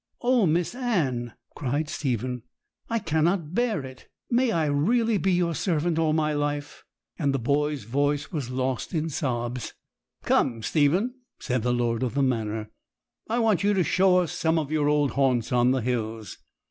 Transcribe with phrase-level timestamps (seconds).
[0.23, 2.41] 'Oh, Miss Anne!' cried Stephen,
[2.89, 4.07] 'I cannot bear it!
[4.31, 6.83] May I really be your servant all my life?'
[7.19, 9.73] and the boy's voice was lost in sobs.
[10.25, 12.71] 'Come, Stephen,' said the lord of the manor,
[13.29, 16.39] 'I want you to show us some of your old haunts on the hills.